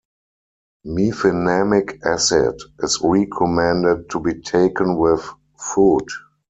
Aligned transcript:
Mefenamic 0.83 1.99
acid 2.03 2.59
is 2.79 2.99
recommended 3.03 4.09
to 4.09 4.19
be 4.19 4.41
taken 4.41 4.97
with 4.97 5.23
food. 5.55 6.07